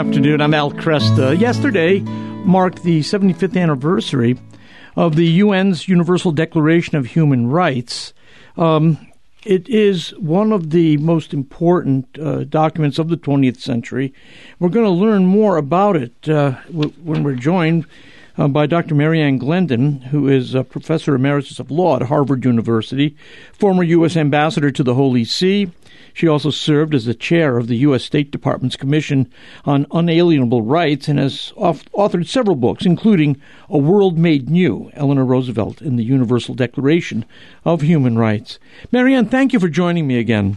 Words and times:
afternoon. 0.00 0.40
I'm 0.40 0.54
Al 0.54 0.70
Kresta. 0.70 1.38
Yesterday 1.38 1.98
marked 2.00 2.84
the 2.84 3.00
75th 3.00 3.54
anniversary 3.54 4.38
of 4.96 5.14
the 5.14 5.42
UN's 5.42 5.88
Universal 5.88 6.32
Declaration 6.32 6.96
of 6.96 7.04
Human 7.04 7.48
Rights. 7.48 8.14
Um, 8.56 8.96
it 9.44 9.68
is 9.68 10.18
one 10.18 10.52
of 10.52 10.70
the 10.70 10.96
most 10.96 11.34
important 11.34 12.18
uh, 12.18 12.44
documents 12.44 12.98
of 12.98 13.10
the 13.10 13.18
20th 13.18 13.58
century. 13.58 14.14
We're 14.58 14.70
going 14.70 14.86
to 14.86 14.90
learn 14.90 15.26
more 15.26 15.58
about 15.58 15.96
it 15.96 16.26
uh, 16.30 16.52
when 16.72 17.22
we're 17.22 17.34
joined 17.34 17.84
uh, 18.40 18.48
by 18.48 18.64
Dr. 18.64 18.94
Mary 18.94 19.20
Ann 19.20 19.36
Glendon, 19.36 20.00
who 20.00 20.26
is 20.26 20.54
a 20.54 20.64
professor 20.64 21.14
emeritus 21.14 21.58
of 21.58 21.70
law 21.70 21.96
at 21.96 22.08
Harvard 22.08 22.42
University, 22.42 23.14
former 23.52 23.82
U.S. 23.82 24.16
ambassador 24.16 24.70
to 24.70 24.82
the 24.82 24.94
Holy 24.94 25.24
See, 25.24 25.70
she 26.14 26.26
also 26.26 26.50
served 26.50 26.94
as 26.94 27.04
the 27.04 27.12
chair 27.12 27.58
of 27.58 27.66
the 27.66 27.76
U.S. 27.76 28.02
State 28.02 28.30
Department's 28.30 28.76
Commission 28.76 29.30
on 29.66 29.86
Unalienable 29.92 30.62
Rights 30.62 31.06
and 31.06 31.18
has 31.18 31.52
authored 31.58 32.26
several 32.26 32.56
books, 32.56 32.86
including 32.86 33.40
A 33.68 33.76
World 33.76 34.16
Made 34.16 34.48
New, 34.48 34.90
Eleanor 34.94 35.26
Roosevelt 35.26 35.82
and 35.82 35.98
the 35.98 36.04
Universal 36.04 36.54
Declaration 36.54 37.26
of 37.66 37.82
Human 37.82 38.18
Rights. 38.18 38.58
Marianne, 38.90 39.28
thank 39.28 39.52
you 39.52 39.60
for 39.60 39.68
joining 39.68 40.06
me 40.06 40.18
again. 40.18 40.56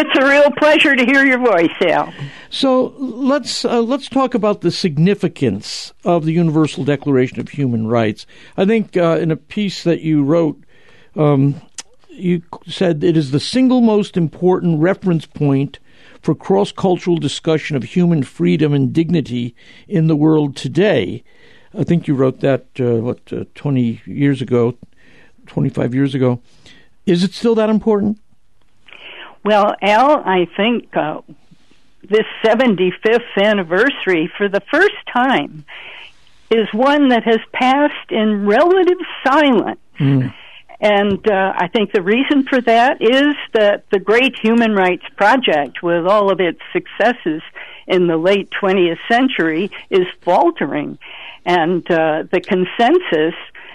It's 0.00 0.16
a 0.16 0.24
real 0.24 0.50
pleasure 0.52 0.94
to 0.94 1.04
hear 1.04 1.26
your 1.26 1.38
voice, 1.38 1.74
Al. 1.80 2.12
So 2.50 2.94
let's 2.98 3.64
uh, 3.64 3.80
let's 3.80 4.08
talk 4.08 4.32
about 4.32 4.60
the 4.60 4.70
significance 4.70 5.92
of 6.04 6.24
the 6.24 6.30
Universal 6.30 6.84
Declaration 6.84 7.40
of 7.40 7.48
Human 7.48 7.88
Rights. 7.88 8.24
I 8.56 8.64
think 8.64 8.96
uh, 8.96 9.18
in 9.20 9.32
a 9.32 9.36
piece 9.36 9.82
that 9.82 10.00
you 10.00 10.22
wrote 10.22 10.62
um, 11.16 11.60
you 12.10 12.42
said 12.66 13.02
it 13.02 13.16
is 13.16 13.32
the 13.32 13.40
single 13.40 13.80
most 13.80 14.16
important 14.16 14.80
reference 14.80 15.26
point 15.26 15.80
for 16.22 16.32
cross 16.32 16.70
cultural 16.70 17.16
discussion 17.16 17.76
of 17.76 17.82
human 17.82 18.22
freedom 18.22 18.72
and 18.72 18.92
dignity 18.92 19.54
in 19.88 20.06
the 20.06 20.16
world 20.16 20.54
today. 20.54 21.24
I 21.76 21.82
think 21.82 22.06
you 22.06 22.14
wrote 22.14 22.38
that, 22.40 22.66
uh, 22.78 22.96
what, 22.96 23.32
uh, 23.32 23.44
20 23.54 24.00
years 24.06 24.40
ago, 24.40 24.76
25 25.46 25.94
years 25.94 26.14
ago. 26.14 26.40
Is 27.04 27.24
it 27.24 27.32
still 27.32 27.54
that 27.56 27.70
important? 27.70 28.18
Well, 29.44 29.74
Al, 29.80 30.22
I 30.24 30.46
think 30.56 30.96
uh, 30.96 31.20
this 32.02 32.26
75th 32.44 33.24
anniversary, 33.36 34.30
for 34.36 34.48
the 34.48 34.62
first 34.70 34.96
time, 35.12 35.64
is 36.50 36.66
one 36.72 37.08
that 37.08 37.24
has 37.24 37.40
passed 37.52 38.10
in 38.10 38.46
relative 38.46 38.98
silence. 39.24 39.80
Mm. 39.98 40.34
And 40.80 41.28
uh, 41.28 41.54
I 41.56 41.68
think 41.68 41.92
the 41.92 42.02
reason 42.02 42.44
for 42.44 42.60
that 42.60 43.02
is 43.02 43.34
that 43.52 43.84
the 43.90 43.98
great 43.98 44.38
human 44.38 44.74
rights 44.74 45.04
project, 45.16 45.82
with 45.82 46.06
all 46.06 46.30
of 46.30 46.40
its 46.40 46.60
successes 46.72 47.42
in 47.86 48.06
the 48.06 48.16
late 48.16 48.48
20th 48.62 48.98
century, 49.10 49.70
is 49.90 50.06
faltering. 50.22 50.98
And 51.44 51.88
uh, 51.90 52.24
the 52.30 52.40
consensus 52.40 53.34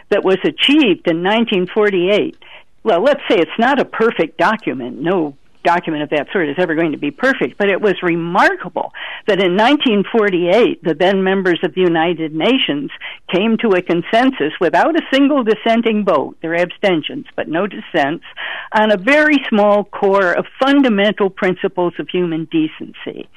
that 0.10 0.24
was 0.24 0.38
achieved 0.44 1.08
in 1.08 1.24
1948 1.24 2.38
well, 2.84 3.02
let's 3.02 3.22
say 3.30 3.38
it's 3.38 3.58
not 3.58 3.80
a 3.80 3.86
perfect 3.86 4.38
document. 4.38 5.00
No 5.00 5.36
document 5.64 6.04
of 6.04 6.10
that 6.10 6.28
sort 6.32 6.50
is 6.50 6.56
ever 6.58 6.76
going 6.76 6.92
to 6.92 6.98
be 6.98 7.12
perfect, 7.12 7.58
but 7.58 7.70
it 7.70 7.82
was 7.82 7.96
remarkable 8.04 8.92
that 9.28 9.40
in 9.40 9.56
1948, 9.56 10.84
the 10.84 10.94
then 10.94 11.24
members 11.24 11.60
of 11.64 11.74
the 11.74 11.82
United 11.82 12.34
Nations 12.34 12.92
came 13.34 13.58
to 13.58 13.70
a 13.70 13.82
consensus 13.82 14.54
without 14.60 14.96
a 14.96 15.02
single 15.12 15.44
dissenting 15.44 16.06
vote. 16.06 16.38
Were 16.44 16.56
abstentions, 16.56 17.26
but 17.36 17.48
no 17.48 17.68
dissents, 17.68 18.26
on 18.72 18.92
a 18.92 18.98
very 18.98 19.44
small 19.50 19.84
core 19.84 20.34
of 20.34 20.46
fundamental 20.62 21.30
principles 21.30 21.94
of 22.00 22.10
human 22.10 22.46
decency. 22.46 23.30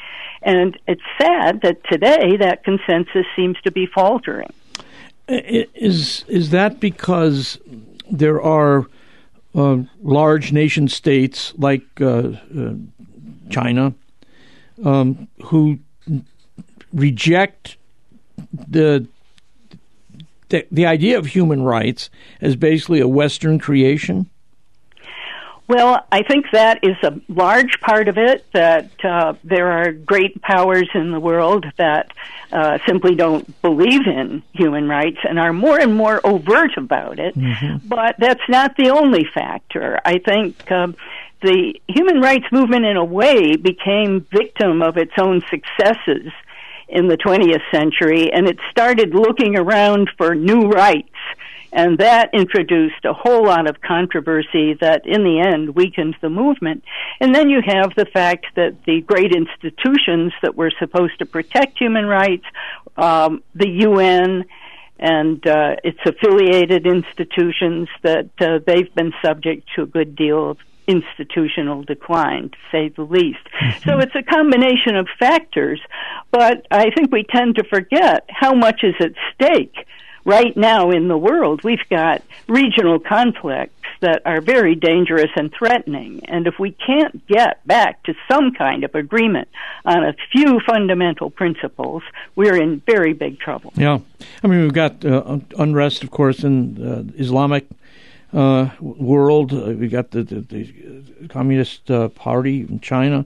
And 0.43 0.79
it's 0.87 1.03
sad 1.21 1.63
that 1.63 1.83
today 1.91 2.37
that 2.39 2.65
consensus 2.65 3.27
seems 3.35 3.57
to 3.63 3.73
be 3.73 3.87
faltering. 3.87 4.53
Is 5.29 6.25
is 6.29 6.51
that 6.51 6.79
because 6.79 7.59
there 8.11 8.41
are 8.41 8.87
uh, 9.57 9.79
large 10.03 10.53
nation 10.53 10.87
states 10.87 11.55
like 11.57 11.83
uh, 12.01 12.33
uh, 12.57 12.75
China 13.51 13.95
um, 14.85 15.29
who 15.45 15.79
reject 16.93 17.77
the, 18.53 19.07
the 20.51 20.67
the 20.71 20.87
idea 20.87 21.19
of 21.19 21.27
human 21.27 21.63
rights 21.63 22.11
as 22.41 22.55
basically 22.55 23.01
a 23.01 23.09
Western 23.09 23.59
creation? 23.59 24.29
Well, 25.69 26.07
I 26.13 26.23
think 26.23 26.47
that 26.53 26.85
is 26.85 26.97
a 27.03 27.21
large 27.29 27.81
part 27.81 28.09
of 28.09 28.19
it. 28.19 28.45
That 28.53 28.91
uh, 29.05 29.35
there 29.43 29.71
are 29.73 29.93
great 29.93 30.41
powers 30.41 30.89
in 30.95 31.11
the 31.11 31.19
world 31.19 31.67
that 31.77 32.13
uh, 32.53 32.79
simply 32.87 33.17
don't 33.17 33.61
believe 33.63 34.07
in 34.07 34.43
human 34.53 34.89
rights 34.89 35.19
and 35.29 35.39
are 35.39 35.53
more 35.53 35.79
and 35.79 35.95
more 35.95 36.25
overt 36.25 36.77
about 36.77 37.19
it. 37.19 37.35
Mm-hmm. 37.35 37.89
But 37.89 38.15
that's 38.19 38.49
not 38.49 38.77
the 38.77 38.91
only 38.91 39.25
factor. 39.33 39.99
I 40.05 40.19
think. 40.19 40.71
Um, 40.71 40.97
the 41.43 41.75
human 41.87 42.21
rights 42.21 42.47
movement, 42.51 42.87
in 42.87 42.97
a 42.97 43.05
way, 43.05 43.57
became 43.57 44.27
victim 44.33 44.81
of 44.81 44.97
its 44.97 45.13
own 45.19 45.43
successes 45.51 46.33
in 46.89 47.09
the 47.09 47.17
20th 47.17 47.63
century, 47.71 48.33
and 48.33 48.49
it 48.49 48.59
started 48.71 49.15
looking 49.15 49.57
around 49.57 50.09
for 50.17 50.35
new 50.35 50.63
rights 50.63 51.13
and 51.77 51.99
that 51.99 52.31
introduced 52.33 53.05
a 53.05 53.13
whole 53.13 53.45
lot 53.45 53.69
of 53.69 53.83
controversy 53.83 54.73
that 54.81 55.03
in 55.05 55.25
the 55.25 55.39
end 55.39 55.77
weakened 55.77 56.17
the 56.23 56.31
movement. 56.31 56.83
And 57.21 57.35
then 57.35 57.51
you 57.51 57.61
have 57.65 57.95
the 57.95 58.07
fact 58.07 58.47
that 58.57 58.79
the 58.87 59.03
great 59.03 59.33
institutions 59.33 60.33
that 60.41 60.57
were 60.57 60.73
supposed 60.79 61.19
to 61.19 61.27
protect 61.27 61.79
human 61.79 62.07
rights, 62.07 62.47
um, 62.97 63.43
the 63.55 63.69
UN, 63.69 64.47
and 64.99 65.47
uh, 65.47 65.77
its 65.85 65.99
affiliated 66.07 66.87
institutions 66.87 67.91
that 68.03 68.31
uh, 68.41 68.59
they've 68.67 68.93
been 68.95 69.13
subject 69.23 69.69
to 69.77 69.83
a 69.83 69.87
good 69.87 70.17
deal 70.17 70.53
of 70.53 70.59
institutional 70.89 71.83
decline, 71.83 72.49
to 72.49 72.57
say 72.73 72.89
the 72.89 73.03
least. 73.03 73.45
Mm-hmm. 73.61 73.91
So 73.91 73.99
it's 73.99 74.15
a 74.15 74.23
combination 74.23 74.97
of 74.97 75.09
factors, 75.19 75.83
but 76.31 76.67
I 76.71 76.89
think 76.97 77.13
we 77.13 77.25
tend 77.25 77.57
to 77.57 77.65
forget 77.65 78.25
how 78.31 78.55
much 78.55 78.83
is 78.83 78.95
at 78.99 79.13
stake 79.35 79.75
right 80.27 80.55
now 80.57 80.91
in 80.91 81.09
the 81.09 81.17
world, 81.17 81.63
we've 81.65 81.89
got 81.89 82.23
regional 82.49 82.99
conflicts 82.99 83.73
that 84.01 84.21
are 84.27 84.43
very 84.43 84.75
dangerous 84.75 85.31
and 85.37 85.51
threatening. 85.57 86.21
And 86.29 86.47
if 86.47 86.59
we 86.59 86.73
can't 86.73 87.27
get 87.27 87.67
back 87.67 88.03
to 88.03 88.15
some 88.31 88.53
kind 88.53 88.85
of 88.85 88.95
agreement 88.95 89.49
on 89.87 90.05
a 90.05 90.15
few 90.33 90.61
fundamental 90.67 91.31
principles, 91.31 92.03
we're 92.35 92.61
in 92.61 92.83
very 92.85 93.15
big 93.15 93.39
trouble. 93.39 93.73
Yeah. 93.77 94.01
I 94.43 94.47
mean, 94.49 94.63
we've 94.63 94.75
got 94.75 95.03
uh, 95.05 95.39
unrest, 95.57 96.03
of 96.03 96.11
course, 96.11 96.45
in 96.45 96.75
the 96.75 97.15
Islamic 97.17 97.67
uh, 98.35 98.71
world. 98.81 99.55
Uh, 99.55 99.73
we've 99.79 99.93
got 99.93 100.11
the, 100.11 100.25
the, 100.25 100.41
the 100.41 101.29
Communist 101.29 101.91
uh, 101.91 102.09
Party 102.09 102.63
in 102.69 102.81
China. 102.81 103.25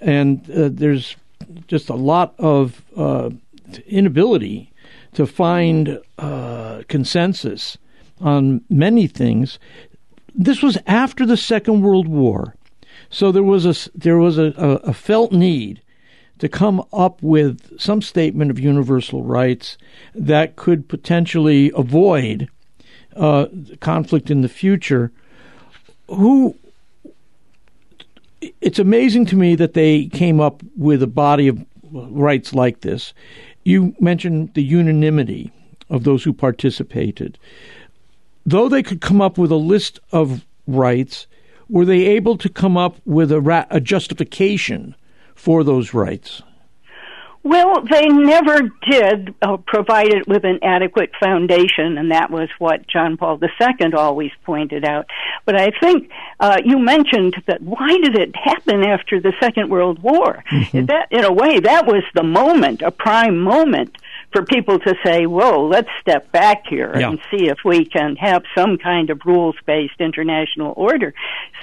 And 0.00 0.48
uh, 0.50 0.70
there's 0.72 1.16
just 1.66 1.90
a 1.90 1.94
lot 1.94 2.34
of 2.38 2.80
uh, 2.96 3.30
inability 3.86 4.69
to 5.14 5.26
find 5.26 5.98
uh, 6.18 6.82
consensus 6.88 7.78
on 8.20 8.62
many 8.68 9.06
things. 9.06 9.58
This 10.34 10.62
was 10.62 10.78
after 10.86 11.26
the 11.26 11.36
Second 11.36 11.82
World 11.82 12.06
War, 12.08 12.54
so 13.08 13.32
there 13.32 13.42
was 13.42 13.66
a 13.66 13.90
there 13.98 14.18
was 14.18 14.38
a, 14.38 14.52
a, 14.84 14.92
felt 14.92 15.32
need 15.32 15.82
to 16.38 16.48
come 16.48 16.84
up 16.92 17.20
with 17.22 17.78
some 17.78 18.00
statement 18.00 18.50
of 18.50 18.58
universal 18.58 19.22
rights 19.22 19.76
that 20.14 20.56
could 20.56 20.88
potentially 20.88 21.72
avoid 21.74 22.48
uh, 23.16 23.46
conflict 23.80 24.30
in 24.30 24.42
the 24.42 24.48
future. 24.48 25.10
Who 26.08 26.56
it's 28.60 28.78
amazing 28.78 29.26
to 29.26 29.36
me 29.36 29.54
that 29.56 29.74
they 29.74 30.06
came 30.06 30.40
up 30.40 30.62
with 30.76 31.02
a 31.02 31.06
body 31.06 31.48
of 31.48 31.64
rights 31.90 32.54
like 32.54 32.80
this. 32.80 33.12
You 33.64 33.94
mentioned 34.00 34.54
the 34.54 34.62
unanimity 34.62 35.52
of 35.88 36.04
those 36.04 36.24
who 36.24 36.32
participated. 36.32 37.38
Though 38.46 38.68
they 38.68 38.82
could 38.82 39.00
come 39.00 39.20
up 39.20 39.36
with 39.36 39.50
a 39.50 39.56
list 39.56 40.00
of 40.12 40.46
rights, 40.66 41.26
were 41.68 41.84
they 41.84 42.06
able 42.06 42.36
to 42.38 42.48
come 42.48 42.76
up 42.76 42.96
with 43.04 43.30
a, 43.30 43.40
ra- 43.40 43.66
a 43.70 43.80
justification 43.80 44.94
for 45.34 45.62
those 45.62 45.94
rights? 45.94 46.42
Well, 47.42 47.82
they 47.90 48.06
never 48.06 48.70
did 48.88 49.34
uh, 49.40 49.56
provide 49.56 50.08
it 50.08 50.28
with 50.28 50.44
an 50.44 50.58
adequate 50.62 51.12
foundation, 51.18 51.96
and 51.96 52.10
that 52.10 52.30
was 52.30 52.50
what 52.58 52.86
John 52.86 53.16
Paul 53.16 53.40
II 53.42 53.92
always 53.94 54.30
pointed 54.44 54.84
out. 54.84 55.06
But 55.46 55.58
I 55.58 55.70
think 55.80 56.10
uh, 56.38 56.58
you 56.62 56.78
mentioned 56.78 57.42
that 57.46 57.62
why 57.62 57.96
did 58.02 58.16
it 58.16 58.36
happen 58.36 58.84
after 58.84 59.20
the 59.20 59.32
Second 59.40 59.70
World 59.70 60.02
War? 60.02 60.44
Mm-hmm. 60.50 60.86
That, 60.86 61.08
in 61.10 61.24
a 61.24 61.32
way, 61.32 61.60
that 61.60 61.86
was 61.86 62.02
the 62.14 62.22
moment, 62.22 62.82
a 62.82 62.90
prime 62.90 63.38
moment 63.38 63.96
for 64.32 64.44
people 64.44 64.78
to 64.78 64.94
say, 65.04 65.26
"Whoa, 65.26 65.66
let's 65.66 65.88
step 66.00 66.30
back 66.32 66.66
here 66.66 66.92
Yeah. 66.96 67.10
and 67.10 67.20
see 67.30 67.48
if 67.48 67.58
we 67.64 67.84
can 67.84 68.16
have 68.16 68.42
some 68.56 68.78
kind 68.78 69.10
of 69.10 69.20
rules-based 69.24 70.00
international 70.00 70.72
order." 70.76 71.14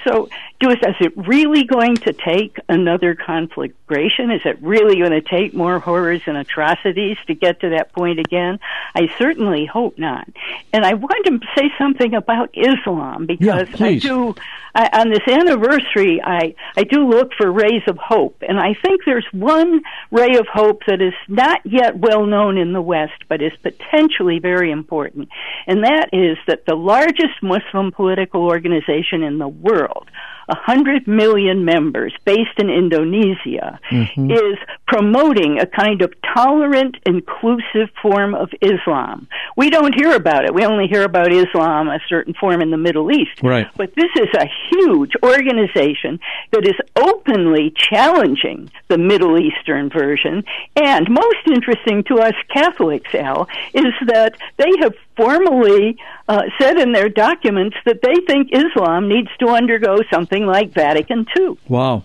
So, 0.04 0.28
do 0.60 0.70
is 0.70 0.78
it 1.00 1.12
really 1.16 1.64
going 1.64 1.96
to 1.96 2.12
take 2.12 2.58
another 2.68 3.14
conflagration? 3.14 4.30
Is 4.30 4.42
it 4.44 4.58
really 4.60 4.96
going 4.98 5.12
to 5.12 5.20
take 5.20 5.54
more 5.54 5.78
horrors 5.78 6.22
and 6.26 6.36
atrocities 6.36 7.16
to 7.26 7.34
get 7.34 7.60
to 7.60 7.70
that 7.70 7.92
point 7.92 8.18
again? 8.18 8.58
I 8.94 9.10
certainly 9.18 9.66
hope 9.66 9.98
not. 9.98 10.28
And 10.72 10.84
I 10.84 10.94
want 10.94 11.26
to 11.26 11.40
say 11.56 11.70
something 11.78 12.14
about 12.14 12.50
Islam 12.54 13.26
because 13.26 13.68
I 13.80 13.96
do 13.96 14.34
I, 14.74 15.00
on 15.00 15.10
this 15.10 15.26
anniversary, 15.26 16.20
I, 16.22 16.54
I 16.76 16.84
do 16.84 17.08
look 17.08 17.32
for 17.34 17.50
rays 17.50 17.82
of 17.86 17.96
hope. 17.96 18.42
And 18.46 18.58
I 18.60 18.74
think 18.74 19.02
there's 19.04 19.26
one 19.32 19.80
ray 20.10 20.36
of 20.36 20.46
hope 20.46 20.82
that 20.86 21.00
is 21.00 21.14
not 21.26 21.60
yet 21.64 21.96
well 21.96 22.26
known 22.26 22.57
in 22.58 22.72
the 22.72 22.82
West, 22.82 23.24
but 23.28 23.42
is 23.42 23.52
potentially 23.62 24.38
very 24.38 24.70
important. 24.70 25.28
And 25.66 25.84
that 25.84 26.10
is 26.12 26.36
that 26.46 26.66
the 26.66 26.74
largest 26.74 27.42
Muslim 27.42 27.92
political 27.92 28.42
organization 28.42 29.22
in 29.22 29.38
the 29.38 29.48
world, 29.48 30.10
a 30.48 30.56
hundred 30.56 31.06
million 31.06 31.64
members 31.64 32.14
based 32.24 32.58
in 32.58 32.70
Indonesia, 32.70 33.78
mm-hmm. 33.90 34.30
is 34.30 34.58
promoting 34.86 35.58
a 35.60 35.66
kind 35.66 36.00
of 36.00 36.12
tolerant, 36.34 36.96
inclusive 37.04 37.90
form 38.00 38.34
of 38.34 38.48
Islam. 38.62 39.28
We 39.56 39.68
don't 39.68 39.94
hear 39.94 40.14
about 40.14 40.44
it. 40.46 40.54
We 40.54 40.64
only 40.64 40.86
hear 40.86 41.04
about 41.04 41.32
Islam, 41.32 41.88
a 41.88 42.00
certain 42.08 42.34
form 42.34 42.62
in 42.62 42.70
the 42.70 42.78
Middle 42.78 43.12
East. 43.12 43.42
Right. 43.42 43.66
But 43.76 43.94
this 43.94 44.10
is 44.16 44.28
a 44.34 44.46
huge 44.70 45.12
organization 45.22 46.18
that 46.52 46.66
is 46.66 46.76
openly 46.96 47.74
challenging 47.76 48.70
the 48.88 48.98
Middle 48.98 49.38
Eastern 49.38 49.90
version. 49.90 50.44
And 50.76 51.08
most 51.10 51.44
interesting 51.46 52.04
to 52.04 52.20
us 52.20 52.34
Catholics, 52.48 53.14
Al, 53.14 53.48
is 53.74 53.92
that 54.06 54.36
they 54.56 54.70
have 54.80 54.94
formally 55.16 55.98
uh, 56.28 56.42
said 56.60 56.78
in 56.78 56.92
their 56.92 57.08
documents 57.08 57.76
that 57.84 58.00
they 58.02 58.14
think 58.26 58.48
Islam 58.52 59.08
needs 59.08 59.28
to 59.40 59.48
undergo 59.48 59.98
something 60.12 60.46
like 60.46 60.72
Vatican 60.72 61.26
II. 61.36 61.58
Wow. 61.68 62.04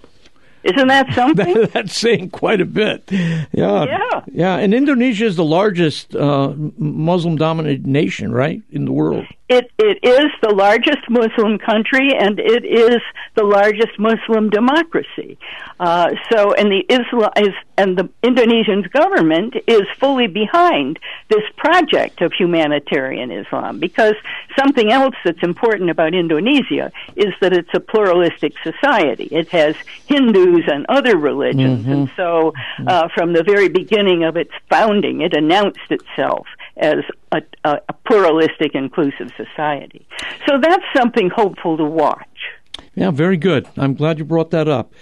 Isn't 0.63 0.87
that 0.87 1.13
something? 1.13 1.67
That's 1.73 1.95
saying 1.97 2.29
quite 2.29 2.61
a 2.61 2.65
bit. 2.65 3.03
Yeah. 3.11 3.45
Yeah. 3.51 4.21
Yeah. 4.31 4.55
And 4.57 4.73
Indonesia 4.73 5.25
is 5.25 5.35
the 5.35 5.43
largest 5.43 6.15
uh, 6.15 6.53
Muslim 6.77 7.35
dominated 7.35 7.85
nation, 7.85 8.31
right, 8.31 8.61
in 8.71 8.85
the 8.85 8.91
world. 8.91 9.25
It 9.53 9.71
it 9.77 9.99
is 10.01 10.29
the 10.41 10.53
largest 10.65 11.03
Muslim 11.09 11.59
country, 11.59 12.07
and 12.23 12.39
it 12.39 12.63
is 12.65 13.01
the 13.35 13.43
largest 13.43 13.99
Muslim 13.99 14.49
democracy. 14.49 15.37
Uh, 15.79 16.09
so, 16.31 16.53
and 16.53 16.71
the 16.71 16.83
Islam 16.89 17.31
is, 17.37 17.53
and 17.77 17.95
the 17.95 18.09
Indonesian 18.23 18.81
government 18.99 19.55
is 19.67 19.83
fully 19.99 20.25
behind 20.25 20.97
this 21.29 21.43
project 21.55 22.21
of 22.21 22.33
humanitarian 22.33 23.29
Islam 23.29 23.79
because 23.79 24.15
something 24.57 24.91
else 24.91 25.15
that's 25.23 25.43
important 25.43 25.91
about 25.91 26.15
Indonesia 26.15 26.91
is 27.15 27.33
that 27.41 27.53
it's 27.53 27.73
a 27.75 27.79
pluralistic 27.79 28.53
society. 28.63 29.27
It 29.31 29.49
has 29.49 29.75
Hindus 30.07 30.65
and 30.67 30.85
other 30.89 31.15
religions, 31.15 31.85
and 31.93 32.09
so 32.15 32.53
uh, 32.87 33.07
from 33.15 33.33
the 33.33 33.43
very 33.43 33.69
beginning 33.69 34.23
of 34.23 34.35
its 34.35 34.53
founding, 34.69 35.21
it 35.21 35.33
announced 35.35 35.89
itself 35.91 36.47
as 36.77 36.97
a, 37.31 37.41
a, 37.63 37.81
a 37.89 37.93
pluralistic, 38.07 38.73
inclusive 38.73 39.31
society. 39.37 40.07
So 40.47 40.59
that's 40.59 40.83
something 40.95 41.29
hopeful 41.29 41.77
to 41.77 41.85
watch. 41.85 42.27
Yeah, 42.95 43.11
very 43.11 43.37
good. 43.37 43.67
I'm 43.77 43.93
glad 43.93 44.17
you 44.17 44.25
brought 44.25 44.51
that 44.51 44.67
up. 44.67 44.93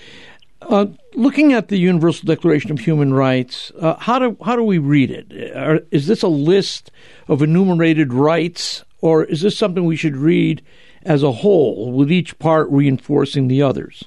Uh, 0.61 0.85
looking 1.15 1.53
at 1.53 1.69
the 1.69 1.77
Universal 1.77 2.27
Declaration 2.27 2.71
of 2.71 2.79
Human 2.79 3.13
Rights, 3.13 3.71
uh, 3.79 3.95
how 3.95 4.19
do 4.19 4.37
how 4.45 4.55
do 4.55 4.63
we 4.63 4.77
read 4.77 5.09
it? 5.09 5.55
Are, 5.55 5.79
is 5.89 6.07
this 6.07 6.21
a 6.21 6.27
list 6.27 6.91
of 7.27 7.41
enumerated 7.41 8.13
rights, 8.13 8.83
or 9.01 9.23
is 9.23 9.41
this 9.41 9.57
something 9.57 9.85
we 9.85 9.95
should 9.95 10.15
read 10.15 10.61
as 11.03 11.23
a 11.23 11.31
whole, 11.31 11.91
with 11.91 12.11
each 12.11 12.37
part 12.37 12.69
reinforcing 12.69 13.47
the 13.47 13.61
others? 13.61 14.03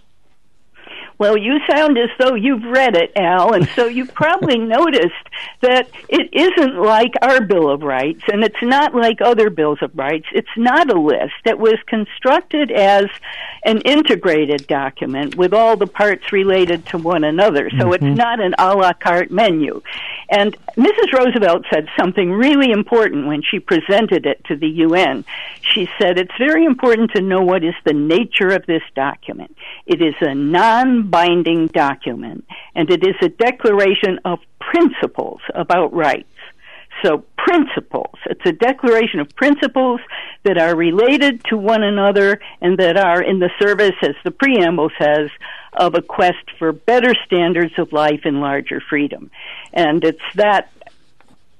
Well, 1.18 1.36
you 1.36 1.58
sound 1.70 1.96
as 1.96 2.10
though 2.18 2.34
you've 2.34 2.64
read 2.64 2.96
it, 2.96 3.12
Al, 3.16 3.54
and 3.54 3.68
so 3.70 3.86
you've 3.86 4.12
probably 4.14 4.58
noticed 4.78 5.14
that 5.60 5.88
it 6.08 6.28
isn't 6.32 6.76
like 6.76 7.14
our 7.22 7.40
Bill 7.40 7.70
of 7.70 7.82
Rights, 7.82 8.22
and 8.32 8.42
it's 8.42 8.62
not 8.62 8.94
like 8.94 9.20
other 9.20 9.50
Bills 9.50 9.78
of 9.80 9.96
Rights. 9.96 10.26
It's 10.32 10.48
not 10.56 10.90
a 10.90 11.00
list. 11.00 11.34
It 11.44 11.58
was 11.58 11.78
constructed 11.86 12.70
as 12.72 13.06
an 13.64 13.80
integrated 13.82 14.66
document 14.66 15.36
with 15.36 15.54
all 15.54 15.76
the 15.76 15.86
parts 15.86 16.32
related 16.32 16.84
to 16.86 16.98
one 16.98 17.24
another, 17.24 17.70
so 17.78 17.92
it's 17.92 18.04
mm-hmm. 18.04 18.14
not 18.14 18.40
an 18.40 18.54
a 18.58 18.74
la 18.74 18.92
carte 18.92 19.30
menu. 19.30 19.82
And 20.28 20.56
Mrs. 20.76 21.12
Roosevelt 21.12 21.64
said 21.72 21.88
something 21.98 22.32
really 22.32 22.72
important 22.72 23.28
when 23.28 23.42
she 23.42 23.60
presented 23.60 24.26
it 24.26 24.44
to 24.46 24.56
the 24.56 24.68
UN. 24.68 25.24
She 25.60 25.88
said, 26.00 26.18
It's 26.18 26.36
very 26.36 26.64
important 26.64 27.12
to 27.12 27.22
know 27.22 27.42
what 27.42 27.62
is 27.62 27.74
the 27.84 27.92
nature 27.92 28.48
of 28.48 28.66
this 28.66 28.82
document. 28.96 29.56
It 29.86 30.02
is 30.02 30.14
a 30.20 30.34
non 30.34 31.08
binding 31.08 31.68
document, 31.68 32.44
and 32.74 32.90
it 32.90 33.06
is 33.06 33.14
a 33.22 33.28
declaration 33.28 34.18
of 34.24 34.40
principles 34.58 35.40
about 35.54 35.92
rights. 35.92 36.28
So, 37.02 37.24
principles. 37.44 38.14
It's 38.24 38.46
a 38.46 38.52
declaration 38.52 39.20
of 39.20 39.28
principles 39.36 40.00
that 40.44 40.56
are 40.56 40.74
related 40.74 41.44
to 41.50 41.58
one 41.58 41.82
another 41.82 42.40
and 42.62 42.78
that 42.78 42.96
are 42.96 43.22
in 43.22 43.38
the 43.38 43.50
service, 43.60 43.96
as 44.02 44.14
the 44.24 44.30
preamble 44.30 44.90
says, 44.98 45.28
of 45.74 45.94
a 45.94 46.00
quest 46.00 46.46
for 46.58 46.72
better 46.72 47.12
standards 47.26 47.74
of 47.76 47.92
life 47.92 48.22
and 48.24 48.40
larger 48.40 48.80
freedom. 48.80 49.30
And 49.74 50.02
it's 50.04 50.22
that 50.36 50.70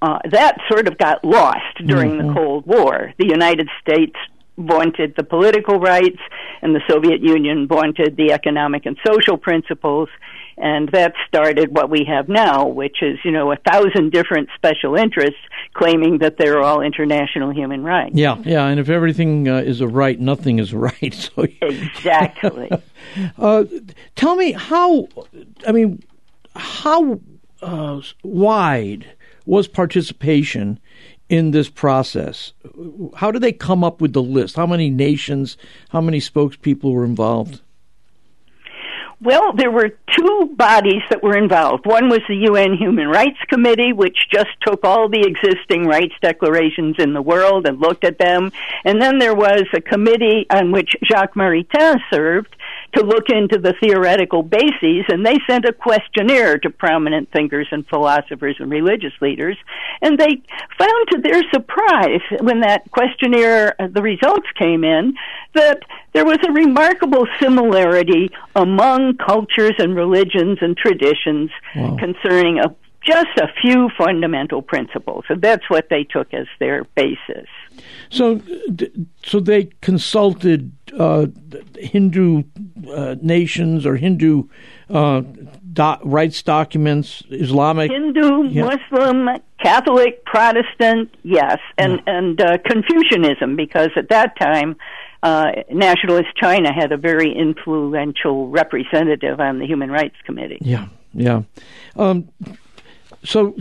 uh, 0.01 0.19
that 0.31 0.57
sort 0.71 0.89
of 0.89 0.99
got 0.99 1.25
lost 1.25 1.77
during 1.87 2.19
the 2.19 2.35
Cold 2.35 2.67
War. 2.67 3.13
The 3.19 3.27
United 3.27 3.69
States 3.81 4.17
vaunted 4.59 5.15
the 5.17 5.25
political 5.25 5.79
rights, 5.81 6.21
and 6.63 6.75
the 6.75 6.83
Soviet 6.89 7.21
Union 7.23 7.67
vaunted 7.67 8.17
the 8.17 8.33
economic 8.33 8.87
and 8.87 8.99
social 9.07 9.39
principles. 9.39 10.09
And 10.57 10.89
that 10.93 11.15
started 11.27 11.75
what 11.75 11.91
we 11.91 12.05
have 12.09 12.29
now, 12.29 12.67
which 12.67 13.03
is, 13.03 13.19
you 13.25 13.31
know, 13.31 13.51
a 13.53 13.57
thousand 13.57 14.13
different 14.13 14.49
special 14.55 14.95
interests 14.95 15.41
claiming 15.73 16.19
that 16.19 16.37
they're 16.39 16.61
all 16.61 16.81
international 16.81 17.53
human 17.53 17.83
rights. 17.83 18.15
Yeah, 18.15 18.37
yeah. 18.45 18.67
And 18.67 18.79
if 18.79 18.89
everything 18.89 19.49
uh, 19.49 19.57
is 19.59 19.81
a 19.81 19.89
right, 19.89 20.19
nothing 20.19 20.59
is 20.59 20.73
right. 20.73 20.95
So, 21.35 21.47
Exactly. 21.63 22.71
uh, 23.39 23.65
tell 24.15 24.37
me 24.37 24.53
how. 24.53 25.09
I 25.67 25.73
mean, 25.73 26.03
how 26.55 27.21
uh, 27.63 28.01
wide 28.23 29.07
was 29.47 29.69
participation 29.69 30.79
in 31.29 31.51
this 31.51 31.69
process? 31.69 32.53
How 33.17 33.31
did 33.31 33.43
they 33.43 33.53
come 33.53 33.83
up 33.83 34.01
with 34.01 34.13
the 34.13 34.23
list? 34.23 34.57
How 34.57 34.67
many 34.67 34.91
nations? 34.91 35.57
How 35.91 36.01
many 36.01 36.21
spokespeople 36.21 36.93
were 36.93 37.05
involved? 37.05 37.61
Well, 39.25 39.55
there 39.55 39.71
were 39.71 39.89
two 39.89 40.55
bodies 40.55 41.01
that 41.09 41.23
were 41.23 41.35
involved. 41.35 41.87
One 41.87 42.11
was 42.11 42.21
the 42.29 42.47
UN 42.51 42.75
Human 42.75 43.09
Rights 43.09 43.39
Committee, 43.49 43.95
which 43.95 44.19
just 44.31 44.51
took 44.61 44.85
all 44.85 45.09
the 45.09 45.25
existing 45.25 45.87
rights 45.87 46.13
declarations 46.21 46.97
in 46.99 47.15
the 47.15 47.23
world 47.23 47.67
and 47.67 47.81
looked 47.81 48.05
at 48.05 48.19
them. 48.19 48.53
And 48.85 49.01
then 49.01 49.19
there 49.19 49.35
was 49.35 49.65
a 49.73 49.81
committee 49.81 50.45
on 50.51 50.73
which 50.73 50.95
Jacques 51.11 51.37
Maritain 51.37 52.01
served 52.13 52.55
to 52.97 53.03
look 53.03 53.29
into 53.29 53.59
the 53.59 53.75
theoretical 53.81 54.43
bases, 54.43 55.05
and 55.09 55.25
they 55.25 55.39
sent 55.49 55.65
a 55.65 55.73
questionnaire 55.73 56.59
to 56.59 56.71
prominent 56.71 57.31
thinkers 57.33 57.67
and 57.71 57.87
philosophers 57.89 58.57
and 58.59 58.71
religious 58.71 59.13
leaders. 59.21 59.57
And 60.03 60.19
they 60.19 60.43
found 60.79 61.09
to 61.13 61.19
their 61.23 61.43
surprise, 61.53 62.21
when 62.41 62.61
that 62.61 62.91
questionnaire, 62.91 63.75
uh, 63.81 63.89
the 63.89 64.03
results 64.03 64.47
came 64.59 64.85
in, 64.85 65.15
that 65.55 65.81
there 66.13 66.25
was 66.25 66.39
a 66.47 66.53
remarkable 66.53 67.27
similarity 67.41 68.31
among 68.55 69.14
cultures 69.19 69.75
and 69.79 69.95
religions 69.97 70.59
and 70.61 70.77
traditions 70.77 71.51
Wow. 71.77 71.97
concerning 71.99 72.59
a, 72.59 72.75
just 73.05 73.37
a 73.39 73.49
few 73.61 73.91
fundamental 73.99 74.63
principles. 74.63 75.25
And 75.29 75.43
that's 75.43 75.69
what 75.69 75.89
they 75.91 76.05
took 76.05 76.33
as 76.33 76.47
their 76.59 76.85
basis. 76.95 77.49
So, 78.11 78.41
so 79.25 79.41
they 79.41 79.65
consulted 79.83 80.73
uh, 80.99 81.27
Hindu 81.77 82.45
uh, 82.91 83.17
nations 83.21 83.85
or 83.85 83.97
Hindu 83.97 84.45
uh, 84.89 85.23
do- 85.73 85.97
rights 86.05 86.43
documents, 86.43 87.23
Islamic. 87.31 87.91
Hindu, 87.91 88.45
Yeah. 88.49 88.65
Muslim, 88.77 89.29
Catholic, 89.63 90.25
Protestant, 90.25 91.13
yes, 91.25 91.59
and 91.79 92.01
and 92.07 92.41
uh, 92.41 92.59
Confucianism 92.65 93.57
because 93.57 93.89
at 93.97 94.09
that 94.11 94.39
time. 94.39 94.77
Uh, 95.25 95.63
nationalist 95.71 96.29
China 96.37 96.71
had 96.71 96.93
a 96.93 96.99
very 96.99 97.35
influential 97.35 98.49
representative 98.51 99.41
on 99.41 99.59
the 99.59 99.67
Human 99.67 99.91
Rights 99.91 100.17
Committee. 100.27 100.59
Yeah, 100.61 100.89
yeah. 101.15 101.45
Um, 101.97 102.29
so 103.25 103.57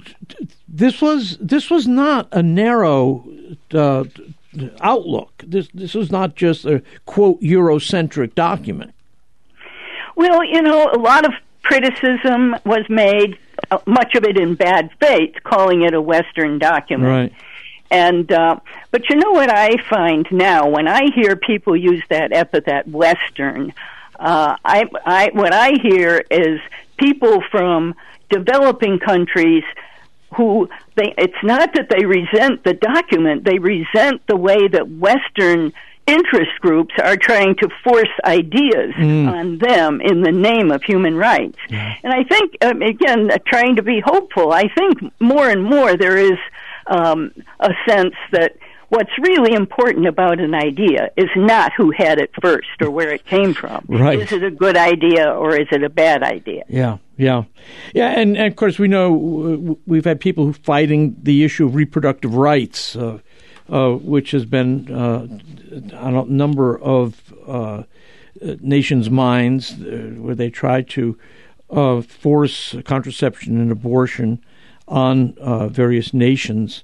this 0.67 1.01
was 1.01 1.38
this 1.39 1.70
was 1.70 1.88
not 1.88 2.27
a 2.34 2.43
narrow 2.43 3.25
uh, 3.74 4.03
outlook. 4.82 5.32
This 5.48 5.70
this 5.74 5.93
was 5.93 6.12
not 6.12 6.36
just 6.36 6.65
a 6.65 6.84
quote 7.05 7.39
Eurocentric 7.39 8.36
document. 8.36 8.93
Well, 10.17 10.43
you 10.43 10.62
know, 10.62 10.91
a 10.91 11.00
lot 11.00 11.25
of 11.25 11.32
criticism 11.63 12.58
was 12.65 12.84
made 12.89 13.38
uh, 13.72 13.77
much 13.86 14.15
of 14.15 14.25
it 14.25 14.38
in 14.38 14.55
bad 14.55 14.89
faith, 15.00 15.36
calling 15.46 15.84
it 15.84 15.93
a 15.93 16.01
Western 16.01 16.60
document. 16.60 17.10
Right. 17.10 17.34
And 17.93 18.31
uh, 18.31 18.59
but 18.89 19.07
you 19.07 19.17
know 19.17 19.33
what 19.33 19.51
I 19.51 19.77
find 19.88 20.25
now 20.31 20.67
when 20.67 20.88
I 20.88 21.12
hear 21.13 21.35
people 21.35 21.77
use 21.77 22.01
that 22.09 22.33
epithet 22.33 22.88
Western, 22.88 23.71
uh, 24.19 24.57
I, 24.65 24.85
I 25.05 25.29
what 25.31 25.53
I 25.53 25.73
hear 25.79 26.23
is 26.31 26.59
people 26.97 27.43
from 27.51 27.93
developing 28.29 28.97
countries 28.97 29.63
who 30.35 30.67
they 30.95 31.13
it's 31.19 31.43
not 31.43 31.75
that 31.75 31.89
they 31.89 32.03
resent 32.03 32.63
the 32.63 32.73
document 32.73 33.43
they 33.43 33.59
resent 33.59 34.25
the 34.25 34.35
way 34.35 34.67
that 34.67 34.89
western 34.89 35.71
interest 36.07 36.51
groups 36.59 36.95
are 37.03 37.15
trying 37.15 37.55
to 37.55 37.69
force 37.83 38.09
ideas 38.25 38.93
mm. 38.95 39.31
on 39.31 39.59
them 39.59 40.01
in 40.01 40.23
the 40.23 40.31
name 40.31 40.71
of 40.71 40.81
human 40.81 41.15
rights 41.15 41.59
yeah. 41.69 41.93
and 42.03 42.12
i 42.12 42.23
think 42.23 42.57
um, 42.63 42.81
again 42.81 43.29
uh, 43.29 43.38
trying 43.45 43.75
to 43.75 43.83
be 43.83 44.00
hopeful 44.00 44.51
i 44.51 44.67
think 44.69 45.00
more 45.19 45.47
and 45.47 45.63
more 45.63 45.95
there 45.95 46.17
is 46.17 46.39
um, 46.88 47.32
a 47.60 47.72
sense 47.88 48.16
that 48.32 48.56
what's 48.90 49.18
really 49.20 49.54
important 49.54 50.08
about 50.08 50.40
an 50.40 50.54
idea 50.54 51.10
is 51.18 51.30
not 51.36 51.72
who 51.75 51.92
had 51.92 52.20
it 52.20 52.30
first 52.40 52.68
or 52.80 52.92
where 52.92 53.12
it 53.12 53.25
came 53.25 53.54
from. 53.54 53.84
Right. 53.88 54.20
Is 54.20 54.32
it 54.32 54.44
a 54.44 54.52
good 54.52 54.78
idea 54.78 55.32
or 55.32 55.56
is 55.56 55.68
it 55.72 55.84
a 55.84 55.90
bad 55.90 56.22
idea? 56.22 56.63
Yeah, 56.70 56.98
yeah. 57.18 57.44
Yeah, 57.94 58.10
and, 58.10 58.38
and 58.38 58.48
of 58.48 58.56
course, 58.56 58.78
we 58.78 58.88
know 58.88 59.80
we've 59.88 60.06
had 60.06 60.20
people 60.20 60.46
who 60.46 60.54
fighting 60.54 61.16
the 61.22 61.44
issue 61.44 61.66
of 61.66 61.74
reproductive 61.75 62.36
rights, 62.36 62.96
uh, 62.96 63.20
uh, 63.70 63.94
which 63.94 64.32
has 64.32 64.46
been 64.46 64.92
uh, 64.92 65.28
on 65.98 66.16
a 66.16 66.25
number 66.25 66.80
of 66.80 67.34
uh, 67.48 67.84
nations' 68.62 69.10
minds 69.10 69.74
uh, 69.74 70.13
where 70.18 70.36
they 70.36 70.52
try 70.52 70.82
to 70.82 71.18
uh, 71.72 72.02
force 72.02 72.75
contraception 72.86 73.60
and 73.60 73.72
abortion 73.72 74.44
on 74.88 75.34
various 75.72 76.13
nations. 76.13 76.84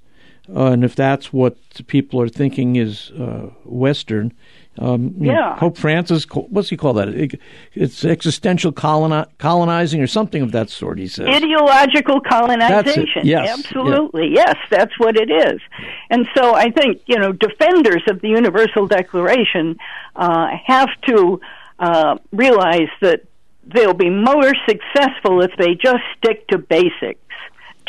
Uh, 0.55 0.71
and 0.71 0.83
if 0.83 0.95
that's 0.95 1.31
what 1.31 1.57
people 1.87 2.19
are 2.19 2.29
thinking 2.29 2.75
is 2.75 3.11
uh, 3.11 3.49
Western, 3.65 4.33
um, 4.79 5.13
yeah. 5.19 5.33
Know, 5.33 5.55
Pope 5.57 5.77
Francis, 5.77 6.25
what's 6.33 6.69
he 6.69 6.77
call 6.77 6.93
that? 6.93 7.37
It's 7.73 8.05
existential 8.05 8.71
coloni- 8.71 9.27
colonizing 9.37 10.01
or 10.01 10.07
something 10.07 10.41
of 10.41 10.53
that 10.53 10.69
sort. 10.69 10.99
He 10.99 11.07
says 11.07 11.27
ideological 11.27 12.21
colonization. 12.21 13.23
Yes, 13.25 13.59
absolutely. 13.59 14.27
Yeah. 14.27 14.45
Yes, 14.47 14.55
that's 14.69 14.97
what 14.97 15.17
it 15.17 15.29
is. 15.29 15.59
And 16.09 16.27
so 16.35 16.55
I 16.55 16.71
think 16.71 17.01
you 17.07 17.19
know 17.19 17.33
defenders 17.33 18.03
of 18.07 18.21
the 18.21 18.29
Universal 18.29 18.87
Declaration 18.87 19.77
uh, 20.15 20.47
have 20.65 20.89
to 21.07 21.41
uh, 21.79 22.17
realize 22.31 22.89
that 23.01 23.23
they'll 23.65 23.93
be 23.93 24.09
more 24.09 24.53
successful 24.67 25.41
if 25.41 25.51
they 25.57 25.75
just 25.75 26.03
stick 26.17 26.47
to 26.47 26.57
basics 26.57 27.19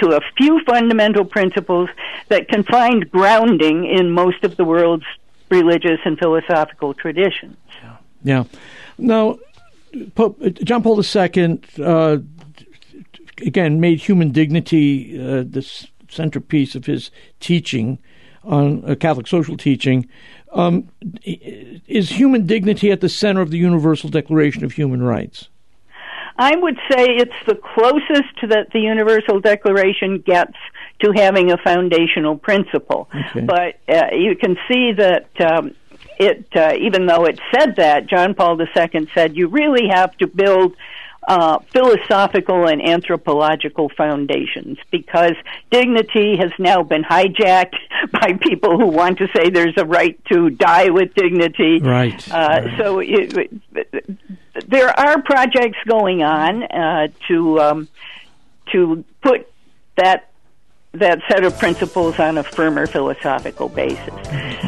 to 0.01 0.17
a 0.17 0.21
few 0.37 0.61
fundamental 0.65 1.25
principles 1.25 1.89
that 2.29 2.49
can 2.49 2.63
find 2.65 3.11
grounding 3.11 3.87
in 3.87 4.11
most 4.11 4.45
of 4.45 4.57
the 4.57 4.65
world's 4.65 5.05
religious 5.51 5.99
and 6.05 6.19
philosophical 6.19 6.95
traditions. 6.95 7.57
Yeah. 8.23 8.45
Now, 8.99 9.39
Pope 10.15 10.41
uh, 10.45 10.51
John 10.51 10.83
Paul 10.83 11.03
II, 11.03 11.61
uh, 11.83 12.19
again, 13.45 13.81
made 13.81 14.01
human 14.01 14.31
dignity 14.31 15.19
uh, 15.19 15.45
the 15.49 15.67
centerpiece 16.09 16.75
of 16.75 16.87
his 16.87 17.11
teaching 17.41 17.99
on 18.45 18.85
uh, 18.89 18.95
Catholic 18.95 19.27
social 19.27 19.57
teaching. 19.57 20.09
Um, 20.53 20.89
is 21.23 22.11
human 22.11 22.47
dignity 22.47 22.91
at 22.91 23.01
the 23.01 23.09
center 23.09 23.41
of 23.41 23.51
the 23.51 23.59
Universal 23.59 24.11
Declaration 24.11 24.65
of 24.65 24.73
Human 24.73 25.03
Rights? 25.03 25.49
I 26.41 26.57
would 26.57 26.79
say 26.91 27.05
it's 27.17 27.35
the 27.47 27.55
closest 27.55 28.49
that 28.49 28.69
the 28.73 28.81
Universal 28.81 29.41
Declaration 29.41 30.21
gets 30.21 30.55
to 31.01 31.13
having 31.15 31.53
a 31.53 31.59
foundational 31.59 32.39
principle. 32.39 33.11
Okay. 33.15 33.43
But 33.43 33.79
uh, 33.87 34.15
you 34.15 34.35
can 34.37 34.57
see 34.67 34.93
that 34.93 35.29
um, 35.39 35.75
it, 36.19 36.47
uh, 36.57 36.73
even 36.81 37.05
though 37.05 37.27
it 37.27 37.39
said 37.55 37.77
that, 37.77 38.07
John 38.07 38.33
Paul 38.33 38.59
II 38.59 39.11
said 39.15 39.37
you 39.37 39.49
really 39.49 39.89
have 39.89 40.17
to 40.17 40.27
build 40.27 40.77
uh, 41.29 41.59
philosophical 41.75 42.67
and 42.67 42.81
anthropological 42.81 43.91
foundations 43.95 44.79
because 44.91 45.35
dignity 45.71 46.39
has 46.39 46.53
now 46.59 46.83
been 46.83 47.05
hijacked 47.05 47.77
by 48.13 48.33
people 48.41 48.79
who 48.79 48.87
want 48.87 49.19
to 49.19 49.29
say 49.37 49.51
there's 49.51 49.77
a 49.77 49.85
right 49.85 50.19
to 50.33 50.49
die 50.49 50.89
with 50.89 51.13
dignity. 51.13 51.81
Right. 51.81 52.33
Uh, 52.33 52.63
right. 52.65 52.79
So 52.79 53.01
it, 53.01 53.51
there 54.69 54.89
are 54.89 55.23
projects 55.23 55.79
going 55.87 56.23
on 56.23 56.63
uh, 56.65 57.09
to 57.29 57.61
um, 57.61 57.89
to 58.73 59.05
put 59.23 59.51
that 59.97 60.31
that 60.93 61.21
set 61.29 61.45
of 61.45 61.57
principles 61.59 62.19
on 62.19 62.37
a 62.39 62.43
firmer 62.43 62.87
philosophical 62.87 63.69
basis. 63.69 64.13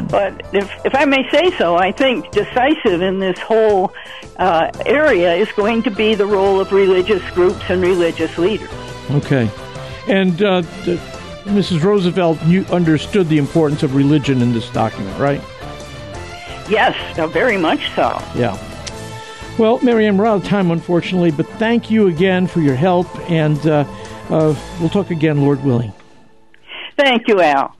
But 0.08 0.40
if, 0.54 0.70
if 0.84 0.94
I 0.94 1.04
may 1.04 1.28
say 1.30 1.50
so, 1.58 1.76
I 1.76 1.90
think 1.90 2.30
decisive 2.30 3.02
in 3.02 3.18
this 3.18 3.38
whole 3.40 3.92
uh, 4.36 4.70
area 4.86 5.34
is 5.34 5.50
going 5.52 5.82
to 5.82 5.90
be 5.90 6.14
the 6.14 6.26
role 6.26 6.60
of 6.60 6.70
religious 6.70 7.28
groups 7.30 7.62
and 7.68 7.82
religious 7.82 8.38
leaders. 8.38 8.70
Okay. 9.10 9.50
And 10.06 10.40
uh, 10.42 10.60
the, 10.84 11.00
Mrs. 11.44 11.82
Roosevelt, 11.82 12.40
you 12.44 12.64
understood 12.66 13.28
the 13.28 13.38
importance 13.38 13.82
of 13.82 13.96
religion 13.96 14.42
in 14.42 14.52
this 14.52 14.70
document, 14.70 15.18
right? 15.18 15.40
Yes, 16.68 17.18
uh, 17.18 17.26
very 17.26 17.56
much 17.56 17.90
so. 17.96 18.22
Yeah. 18.36 18.56
Well, 19.58 19.78
Mary 19.80 20.06
Ann, 20.06 20.16
we're 20.16 20.26
out 20.26 20.42
of 20.42 20.44
time, 20.44 20.70
unfortunately, 20.70 21.30
but 21.30 21.46
thank 21.46 21.90
you 21.90 22.08
again 22.08 22.46
for 22.46 22.60
your 22.60 22.74
help, 22.74 23.06
and 23.30 23.64
uh, 23.66 23.84
uh, 24.30 24.56
we'll 24.80 24.88
talk 24.88 25.10
again, 25.10 25.42
Lord 25.42 25.62
willing. 25.62 25.92
Thank 26.96 27.28
you, 27.28 27.40
Al. 27.40 27.70